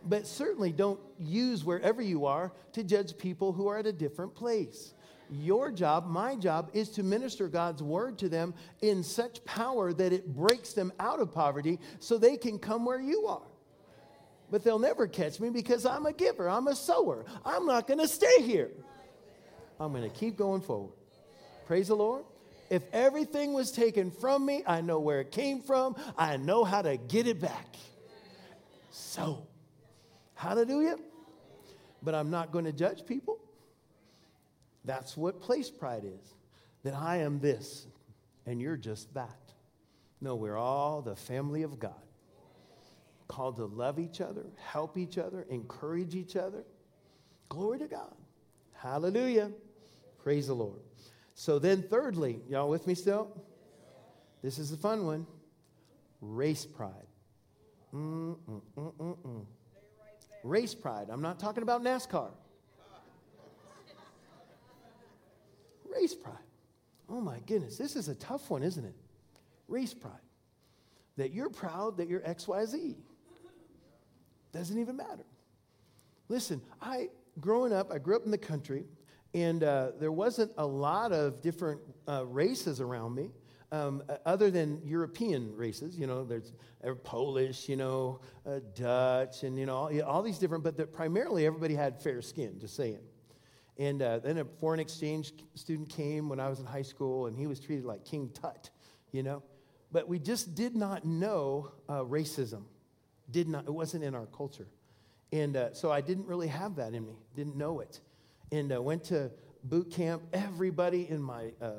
[0.05, 4.35] But certainly don't use wherever you are to judge people who are at a different
[4.35, 4.93] place.
[5.29, 10.13] Your job, my job, is to minister God's word to them in such power that
[10.13, 13.41] it breaks them out of poverty so they can come where you are
[14.49, 17.25] but they'll never catch me because I'm a giver, I'm a sower.
[17.45, 18.71] I'm not going to stay here.
[19.79, 20.93] I'm going to keep going forward.
[21.65, 22.23] Praise the Lord.
[22.69, 25.95] If everything was taken from me, I know where it came from.
[26.17, 27.75] I know how to get it back.
[28.91, 29.47] So,
[30.33, 30.95] hallelujah.
[32.01, 33.39] But I'm not going to judge people.
[34.87, 36.33] That's what place pride is
[36.83, 37.85] that I am this
[38.45, 39.53] and you're just that.
[40.21, 41.91] No, we're all the family of God,
[43.27, 46.63] called to love each other, help each other, encourage each other.
[47.49, 48.15] Glory to God.
[48.73, 49.51] Hallelujah.
[50.23, 50.79] Praise the Lord.
[51.35, 53.29] So then, thirdly, y'all with me still?
[54.41, 55.27] This is a fun one
[56.21, 56.93] race pride.
[57.93, 59.45] Mm-mm-mm-mm-mm.
[60.43, 61.07] Race pride.
[61.11, 62.29] I'm not talking about NASCAR.
[65.97, 66.35] Race pride.
[67.09, 68.95] Oh my goodness, this is a tough one, isn't it?
[69.67, 70.13] Race pride.
[71.15, 72.95] That you're proud that you're XYZ.
[74.51, 75.25] Doesn't even matter.
[76.29, 78.85] Listen, I, growing up, I grew up in the country.
[79.33, 83.31] And uh, there wasn't a lot of different uh, races around me.
[83.71, 86.53] Um, other than European races, you know, there's
[86.87, 90.63] uh, Polish, you know, uh, Dutch, and you know, all, all these different.
[90.63, 92.59] But primarily, everybody had fair skin.
[92.59, 92.99] Just saying.
[93.79, 97.37] And uh, then a foreign exchange student came when I was in high school, and
[97.37, 98.69] he was treated like King Tut,
[99.11, 99.43] you know.
[99.91, 102.63] But we just did not know uh, racism.
[103.29, 103.65] Did not.
[103.67, 104.67] It wasn't in our culture,
[105.31, 107.17] and so I didn't really have that in me.
[107.35, 107.99] Didn't know it
[108.51, 109.31] and uh, went to
[109.63, 110.23] boot camp.
[110.33, 111.71] Everybody in my uh,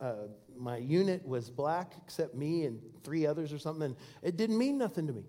[0.00, 0.14] uh,
[0.56, 3.86] my unit was black except me and three others or something.
[3.86, 5.24] And It didn't mean nothing to me.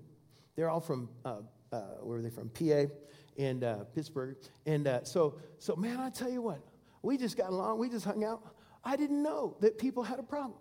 [0.56, 1.38] They're all from uh,
[1.72, 2.50] uh, where were they from?
[2.50, 2.93] PA
[3.38, 4.38] and uh, Pittsburgh.
[4.65, 6.62] And so so man, I tell you what,
[7.02, 7.80] we just got along.
[7.80, 8.41] We just hung out.
[8.84, 10.60] I didn't know that people had a problem.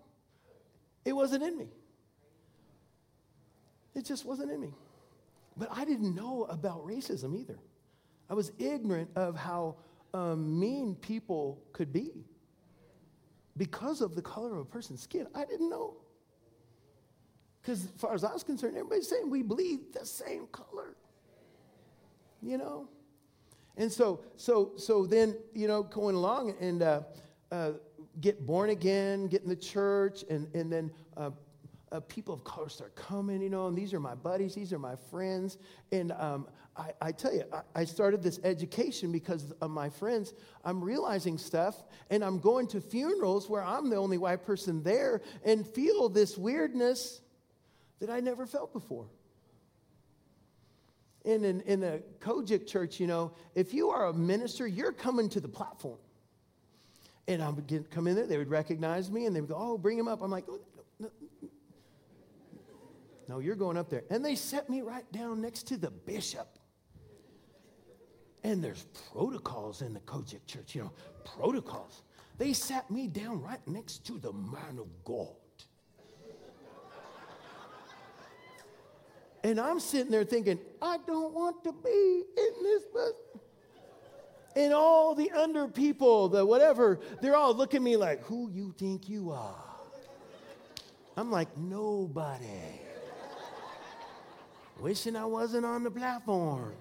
[1.04, 1.68] It wasn't in me.
[3.94, 4.74] It just wasn't in me.
[5.56, 7.58] But I didn't know about racism either.
[8.28, 9.76] I was ignorant of how
[10.12, 12.24] um, mean people could be
[13.56, 15.26] because of the color of a person's skin.
[15.34, 15.94] I didn't know.
[17.62, 20.95] Because as far as I was concerned, everybody's saying we bleed the same color.
[22.46, 22.88] You know?
[23.76, 27.00] And so, so, so then, you know, going along and uh,
[27.52, 27.72] uh,
[28.20, 31.30] get born again, get in the church, and, and then uh,
[31.92, 34.78] uh, people of color start coming, you know, and these are my buddies, these are
[34.78, 35.58] my friends.
[35.92, 40.32] And um, I, I, tell you, I, I, started this education because of my friends.
[40.64, 45.20] I'm realizing stuff, and I'm going to funerals where I'm the only white person there
[45.44, 47.20] and feel this weirdness
[48.00, 49.06] that I never felt before.
[51.26, 55.28] In, in, in a COGIC church, you know, if you are a minister, you're coming
[55.30, 55.98] to the platform.
[57.28, 59.76] And I would come in there, they would recognize me, and they would go, Oh,
[59.76, 60.22] bring him up.
[60.22, 60.60] I'm like, oh,
[61.00, 61.10] no,
[61.42, 61.48] no,
[63.28, 64.04] no, you're going up there.
[64.08, 66.58] And they set me right down next to the bishop.
[68.44, 70.92] And there's protocols in the COGIC church, you know,
[71.24, 72.04] protocols.
[72.38, 75.34] They sat me down right next to the man of God.
[79.46, 83.12] And I'm sitting there thinking, I don't want to be in this bus.
[84.56, 88.74] And all the under people, the whatever, they're all looking at me like, who you
[88.76, 89.54] think you are?
[91.16, 92.80] I'm like, nobody
[94.80, 96.74] wishing I wasn't on the platform.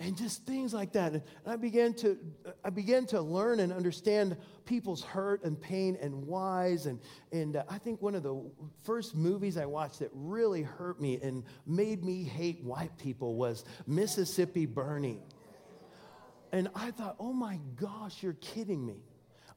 [0.00, 1.12] And just things like that.
[1.12, 2.18] And I began to,
[2.64, 6.86] I began to learn and understand people's hurt and pain and whys.
[6.86, 6.98] And,
[7.32, 8.42] and uh, I think one of the
[8.82, 13.64] first movies I watched that really hurt me and made me hate white people was
[13.86, 15.20] Mississippi Burning.
[16.50, 19.04] And I thought, oh my gosh, you're kidding me.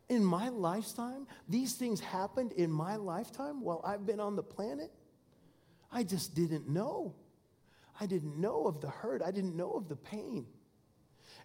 [0.10, 4.92] In my lifetime, these things happened in my lifetime while I've been on the planet.
[5.90, 7.16] I just didn't know.
[8.00, 10.46] I didn't know of the hurt, I didn't know of the pain.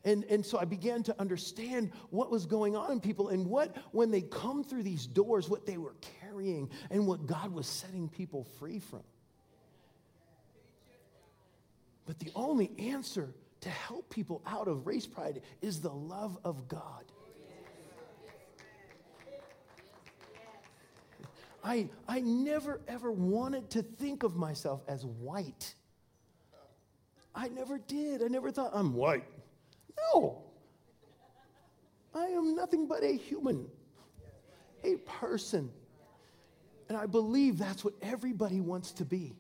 [0.05, 3.77] And, and so I began to understand what was going on in people and what,
[3.93, 8.09] when they come through these doors, what they were carrying and what God was setting
[8.09, 9.03] people free from.
[12.07, 16.69] But the only answer to help people out of race pride is the love of
[16.69, 17.05] God.
[21.63, 25.75] I, I never ever wanted to think of myself as white.
[27.35, 28.23] I never did.
[28.23, 29.25] I never thought I'm white.
[30.15, 30.43] No.
[32.15, 33.67] I am nothing but a human,
[34.83, 35.71] a person.
[36.89, 39.37] And I believe that's what everybody wants to be.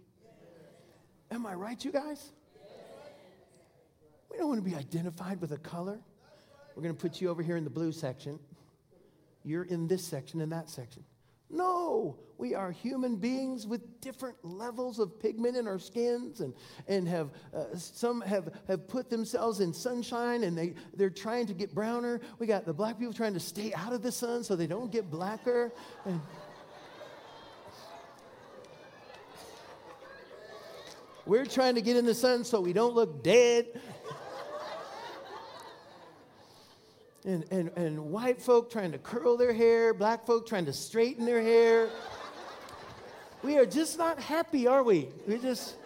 [1.30, 2.32] Am I right, you guys?
[4.30, 5.98] We don't want to be identified with a color.
[6.76, 8.38] We're going to put you over here in the blue section.
[9.44, 11.02] You're in this section and that section.
[11.50, 16.52] No, we are human beings with different levels of pigment in our skins, and,
[16.86, 21.54] and have uh, some have, have put themselves in sunshine and they, they're trying to
[21.54, 22.20] get browner.
[22.38, 24.92] We got the black people trying to stay out of the sun so they don't
[24.92, 25.72] get blacker.
[26.04, 26.20] And,
[31.28, 33.80] we're trying to get in the sun so we don't look dead.
[37.28, 41.26] And, and, and white folk trying to curl their hair, black folk trying to straighten
[41.26, 41.90] their hair.
[43.42, 45.08] we are just not happy, are we?
[45.26, 45.76] We just.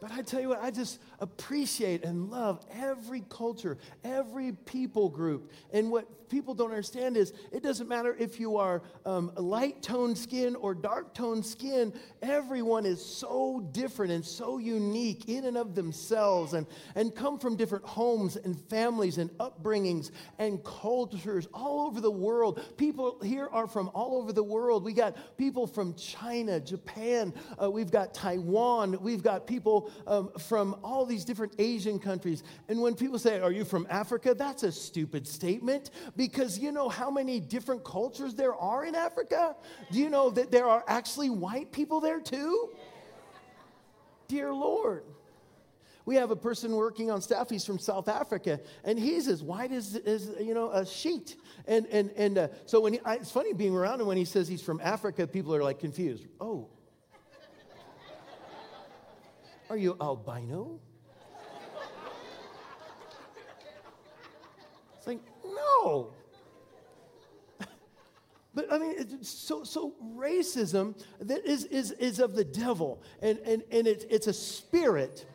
[0.00, 5.50] But I tell you what, I just appreciate and love every culture, every people group.
[5.72, 10.16] And what people don't understand is it doesn't matter if you are um, light toned
[10.16, 15.74] skin or dark toned skin, everyone is so different and so unique in and of
[15.74, 22.00] themselves and, and come from different homes and families and upbringings and cultures all over
[22.00, 22.60] the world.
[22.76, 24.84] People here are from all over the world.
[24.84, 27.32] We got people from China, Japan,
[27.62, 32.42] uh, we've got Taiwan, we've got people um, from all these different Asian countries.
[32.68, 34.34] And when people say, Are you from Africa?
[34.34, 39.56] That's a stupid statement because you know how many different cultures there are in Africa?
[39.90, 42.70] Do you know that there are actually white people there too?
[44.28, 45.04] Dear Lord.
[46.06, 47.48] We have a person working on staff.
[47.48, 51.36] He's from South Africa, and he's as white as, as you know a sheet.
[51.66, 54.26] And and and uh, so when he, I, it's funny being around him when he
[54.26, 56.26] says he's from Africa, people are like confused.
[56.42, 56.68] Oh,
[59.70, 60.78] are you albino?
[64.98, 65.20] It's like,
[65.82, 66.12] no.
[68.54, 73.64] But I mean, so, so racism that is, is, is of the devil, and, and,
[73.72, 75.26] and it, it's a spirit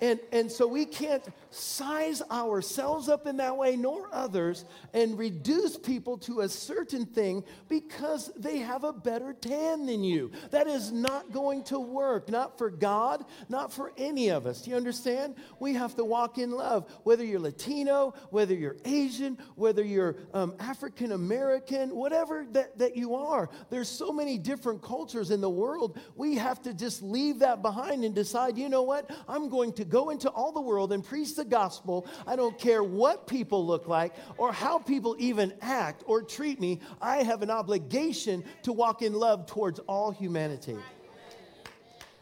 [0.00, 5.78] and, and so we can't size ourselves up in that way, nor others, and reduce
[5.78, 10.30] people to a certain thing because they have a better tan than you.
[10.50, 14.62] That is not going to work, not for God, not for any of us.
[14.62, 15.34] Do you understand?
[15.60, 20.54] We have to walk in love, whether you're Latino, whether you're Asian, whether you're um,
[20.60, 23.48] African American, whatever that, that you are.
[23.70, 25.98] There's so many different cultures in the world.
[26.16, 29.10] We have to just leave that behind and decide, you know what?
[29.26, 32.06] I'm going to go into all the world and preach the gospel.
[32.26, 36.80] I don't care what people look like or how people even act or treat me.
[37.00, 40.76] I have an obligation to walk in love towards all humanity.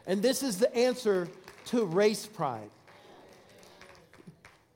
[0.07, 1.27] And this is the answer
[1.65, 2.69] to race pride.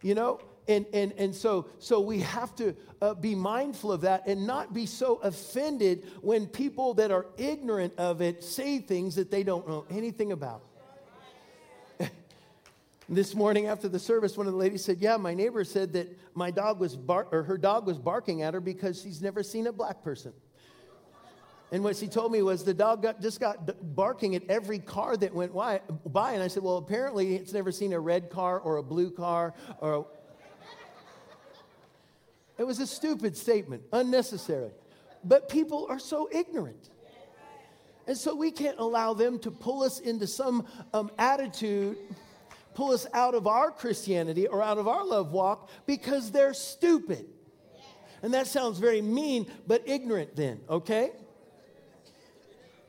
[0.01, 4.27] You know, and, and, and so, so we have to uh, be mindful of that
[4.27, 9.31] and not be so offended when people that are ignorant of it say things that
[9.31, 10.61] they don't know anything about.
[13.11, 16.15] This morning after the service, one of the ladies said, Yeah, my neighbor said that
[16.35, 19.65] my dog was bar- or her dog was barking at her because she's never seen
[19.65, 20.31] a black person.
[21.71, 25.17] And what she told me was the dog got, just got barking at every car
[25.17, 26.33] that went by.
[26.33, 29.55] And I said, Well, apparently it's never seen a red car or a blue car
[29.79, 29.93] or.
[29.93, 30.03] A...
[32.59, 34.71] It was a stupid statement, unnecessary.
[35.23, 36.89] But people are so ignorant.
[38.05, 41.97] And so we can't allow them to pull us into some um, attitude
[42.79, 47.25] pull us out of our Christianity or out of our love walk because they're stupid.
[48.23, 51.11] And that sounds very mean, but ignorant then, okay?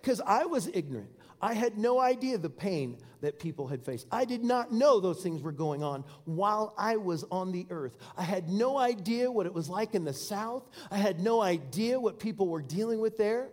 [0.00, 1.10] Because I was ignorant.
[1.42, 4.06] I had no idea the pain that people had faced.
[4.12, 7.96] I did not know those things were going on while I was on the earth.
[8.16, 10.68] I had no idea what it was like in the South.
[10.92, 13.48] I had no idea what people were dealing with there.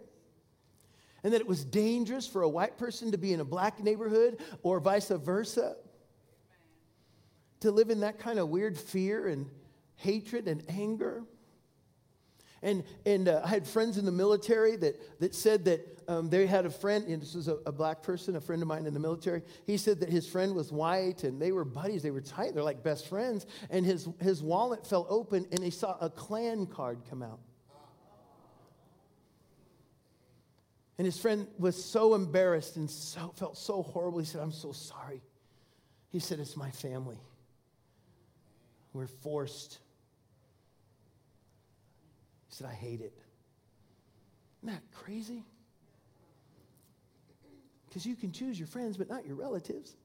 [1.23, 4.37] And that it was dangerous for a white person to be in a black neighborhood
[4.61, 5.75] or vice versa.
[7.61, 9.49] To live in that kind of weird fear and
[9.95, 11.23] hatred and anger.
[12.61, 16.47] And, and uh, I had friends in the military that, that said that um, they
[16.47, 18.93] had a friend, and this was a, a, black person, a friend of mine in
[18.93, 19.43] the military.
[19.65, 22.63] He said that his friend was white and they were buddies, they were tight, they're
[22.63, 23.45] like best friends.
[23.69, 27.39] And his, his wallet fell open and he saw a Klan card come out.
[30.97, 34.17] And his friend was so embarrassed and so, felt so horrible.
[34.19, 35.21] He said, I'm so sorry.
[36.09, 37.19] He said, It's my family.
[38.97, 39.77] We're forced
[42.49, 43.13] He said, I hate it.
[44.63, 45.43] Isn't that crazy?
[47.85, 49.95] Because you can choose your friends, but not your relatives.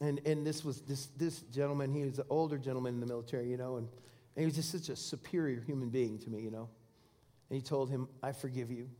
[0.00, 3.48] And, and this was this, this gentleman, he was an older gentleman in the military,
[3.48, 3.86] you know, and,
[4.34, 6.68] and he was just such a superior human being to me, you know.
[7.48, 8.90] And he told him, I forgive you.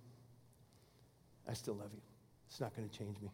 [1.49, 2.01] I still love you.
[2.49, 3.33] It's not going to change me.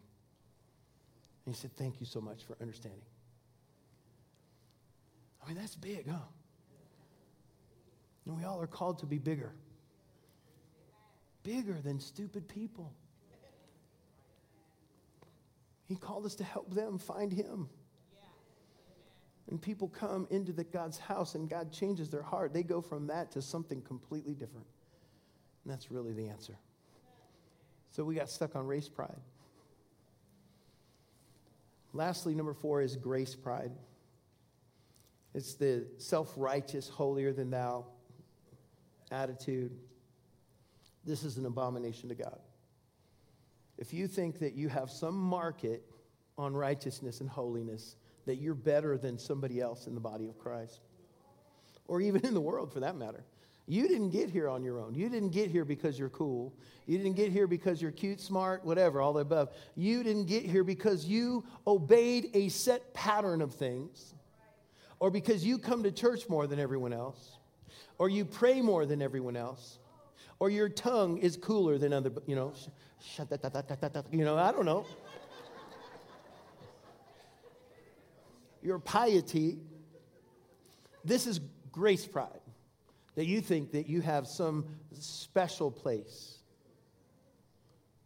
[1.51, 3.01] And he said, Thank you so much for understanding.
[5.43, 6.15] I mean, that's big, huh?
[8.25, 9.51] And we all are called to be bigger.
[11.43, 12.93] Bigger than stupid people.
[15.89, 17.67] He called us to help them find Him.
[19.49, 22.53] And people come into the God's house and God changes their heart.
[22.53, 24.67] They go from that to something completely different.
[25.65, 26.57] And that's really the answer.
[27.91, 29.19] So we got stuck on race pride.
[31.93, 33.71] Lastly, number four is grace pride.
[35.33, 37.85] It's the self righteous, holier than thou
[39.11, 39.71] attitude.
[41.05, 42.39] This is an abomination to God.
[43.77, 45.83] If you think that you have some market
[46.37, 50.79] on righteousness and holiness, that you're better than somebody else in the body of Christ,
[51.87, 53.23] or even in the world for that matter.
[53.67, 54.95] You didn't get here on your own.
[54.95, 56.53] You didn't get here because you're cool.
[56.87, 59.49] You didn't get here because you're cute, smart, whatever, all the above.
[59.75, 64.13] You didn't get here because you obeyed a set pattern of things
[65.01, 67.37] or because you come to church more than everyone else,
[67.97, 69.79] or you pray more than everyone else,
[70.37, 72.53] or your tongue is cooler than other, you know,
[74.11, 74.85] you know, I don't know.
[78.61, 79.57] Your piety,
[81.03, 81.39] this is
[81.71, 82.40] grace pride,
[83.21, 86.39] that you think that you have some special place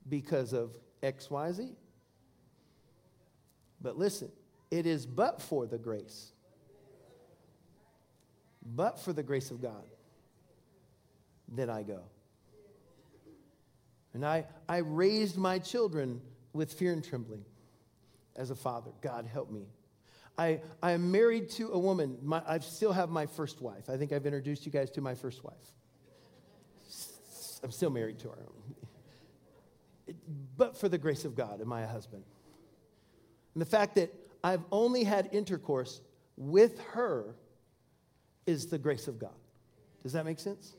[0.09, 1.71] because of XYZ.
[3.79, 4.29] But listen,
[4.71, 6.33] it is but for the grace
[8.75, 9.85] but for the grace of God,
[11.47, 12.01] then I go.
[14.13, 16.19] And I, I raised my children
[16.51, 17.45] with fear and trembling
[18.35, 18.91] as a father.
[18.99, 19.67] God, help me.
[20.37, 22.17] I, I am married to a woman.
[22.21, 23.89] My, I still have my first wife.
[23.89, 25.55] I think I've introduced you guys to my first wife.
[27.63, 28.45] I'm still married to her.
[30.57, 32.23] But for the grace of God, am I a husband?
[33.53, 34.13] And the fact that
[34.43, 36.01] I've only had intercourse
[36.37, 37.35] with her
[38.45, 39.33] is the grace of God.
[40.03, 40.75] Does that make sense?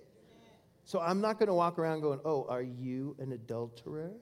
[0.84, 4.12] So I'm not going to walk around going, oh, are you an adulterer?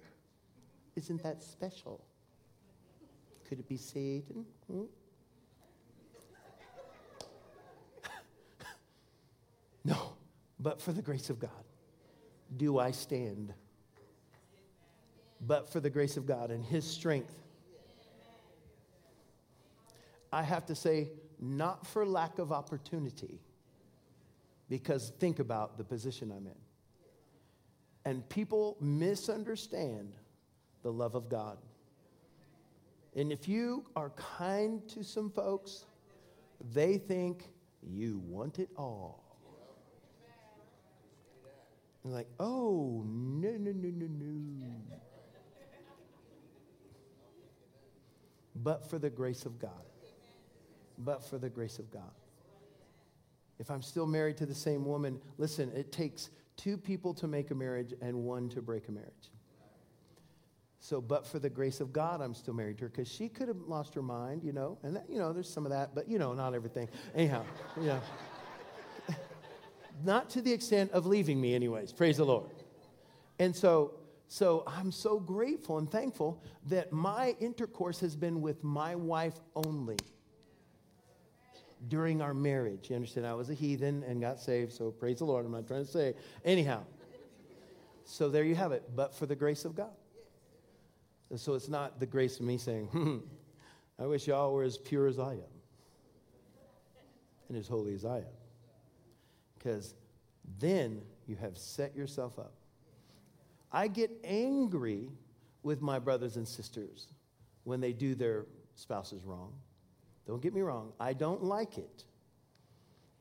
[0.97, 2.03] Isn't that special?
[3.47, 4.47] Could it be Satan?
[4.71, 4.85] Hmm?
[9.85, 10.15] no,
[10.65, 11.51] but for the grace of God,
[12.57, 13.53] do I stand?
[15.47, 17.39] But for the grace of God and His strength.
[20.33, 23.43] I have to say, not for lack of opportunity,
[24.71, 26.53] because think about the position I'm in.
[28.07, 30.15] And people misunderstand
[30.83, 31.59] the love of God.
[33.15, 35.85] And if you are kind to some folks,
[36.73, 37.51] they think
[37.83, 39.24] you want it all.
[42.05, 44.67] And like, oh, no, no, no, no, no.
[48.57, 49.73] But for the grace of God
[50.99, 52.11] but for the grace of God.
[53.59, 57.51] If I'm still married to the same woman, listen, it takes two people to make
[57.51, 59.31] a marriage and one to break a marriage.
[60.81, 63.49] So, but for the grace of God, I'm still married to her because she could
[63.49, 66.09] have lost her mind, you know, and that, you know, there's some of that, but
[66.09, 66.89] you know, not everything.
[67.15, 67.45] Anyhow,
[67.87, 68.01] know,
[70.05, 71.93] not to the extent of leaving me, anyways.
[71.93, 72.51] Praise the Lord.
[73.39, 73.95] And so,
[74.29, 79.97] so I'm so grateful and thankful that my intercourse has been with my wife only
[81.89, 82.91] during our marriage.
[82.91, 83.27] You understand?
[83.27, 85.45] I was a heathen and got saved, so praise the Lord.
[85.45, 86.15] I'm not trying to say.
[86.45, 86.85] Anyhow,
[88.05, 89.93] so there you have it, but for the grace of God.
[91.37, 93.19] So it's not the grace of me saying, hmm,
[93.99, 95.55] I wish y'all were as pure as I am
[97.49, 98.44] and as holy as I am.
[99.65, 99.95] Because
[100.59, 102.53] then you have set yourself up.
[103.73, 105.09] I get angry
[105.63, 107.09] with my brothers and sisters
[107.65, 108.45] when they do their
[108.75, 109.55] spouses wrong.
[110.27, 112.05] Don't get me wrong, I don't like it.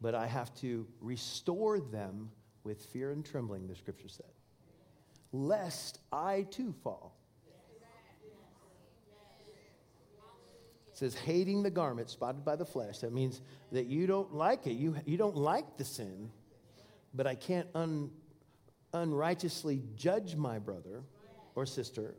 [0.02, 2.30] But I have to restore them
[2.66, 4.26] with fear and trembling, the scripture said,
[5.32, 7.13] lest I too fall.
[11.04, 13.00] Says, hating the garment spotted by the flesh.
[13.00, 13.42] That means
[13.72, 14.74] that you don't like it.
[14.74, 16.32] You, you don't like the sin,
[17.14, 18.10] but I can't un,
[18.94, 21.04] unrighteously judge my brother
[21.56, 22.16] or sister,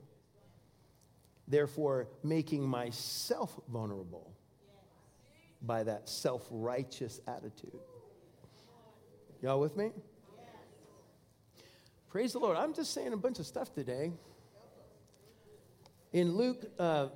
[1.49, 4.30] therefore making myself vulnerable
[5.62, 7.80] by that self righteous attitude.
[9.41, 9.93] Y'all with me?
[12.11, 12.57] Praise the Lord.
[12.57, 14.12] I'm just saying a bunch of stuff today.
[16.12, 17.09] In Luke uh,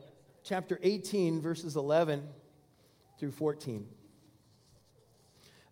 [0.49, 2.27] chapter 18, verses 11
[3.19, 3.87] through 14.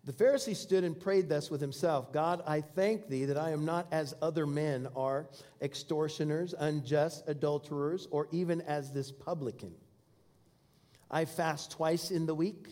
[0.03, 3.65] The Pharisee stood and prayed thus with himself God, I thank thee that I am
[3.65, 5.29] not as other men are,
[5.63, 9.73] extortioners, unjust, adulterers, or even as this publican.
[11.09, 12.67] I fast twice in the week.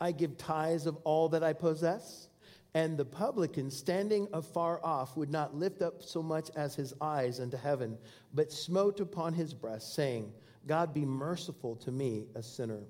[0.00, 2.28] I give tithes of all that I possess.
[2.74, 7.38] And the publican, standing afar off, would not lift up so much as his eyes
[7.38, 7.96] unto heaven,
[8.34, 10.32] but smote upon his breast, saying,
[10.66, 12.80] God be merciful to me, a sinner.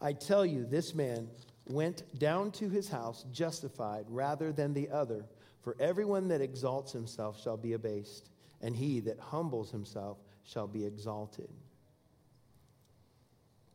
[0.00, 1.28] I tell you, this man
[1.68, 5.24] went down to his house justified rather than the other.
[5.62, 8.30] For everyone that exalts himself shall be abased,
[8.62, 11.50] and he that humbles himself shall be exalted.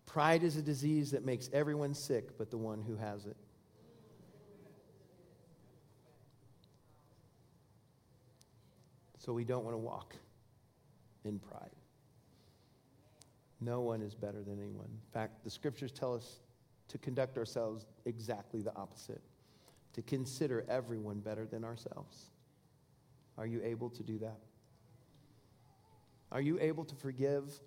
[0.06, 3.38] Pride is a disease that makes everyone sick but the one who has it.
[9.18, 10.16] So we don't want to walk
[11.24, 11.72] in pride.
[13.64, 14.88] No one is better than anyone.
[14.88, 16.42] In fact, the scriptures tell us
[16.90, 19.22] to conduct ourselves exactly the opposite,
[19.94, 22.32] to consider everyone better than ourselves.
[23.38, 24.40] Are you able to do that?
[26.32, 27.60] Are you able to forgive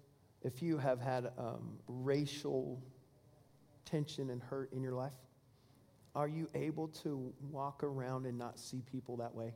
[0.43, 2.83] if you have had um, racial
[3.85, 5.13] tension and hurt in your life?
[6.15, 9.55] Are you able to walk around and not see people that way?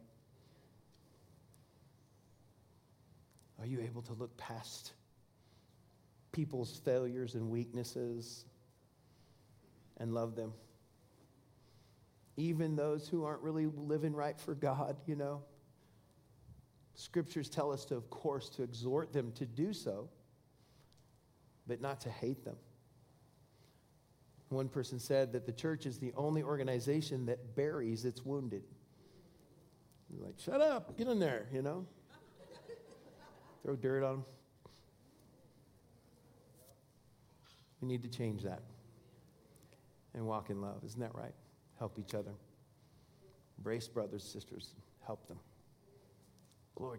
[3.59, 4.93] Are you able to look past
[6.33, 8.45] people's failures and weaknesses
[9.99, 10.53] and love them.
[12.37, 15.43] Even those who aren't really living right for God, you know.
[16.95, 20.09] Scriptures tell us to, of course, to exhort them to do so,
[21.67, 22.57] but not to hate them.
[24.49, 28.63] One person said that the church is the only organization that buries its wounded.
[30.13, 31.87] You're like, shut up, get in there, you know?
[33.63, 34.25] Throw dirt on them.
[37.81, 38.61] We need to change that
[40.15, 40.83] and walk in love.
[40.85, 41.35] Isn't that right?
[41.79, 42.33] Help each other.
[43.59, 44.75] Embrace brothers, sisters,
[45.07, 45.39] help them.
[46.75, 46.99] Glory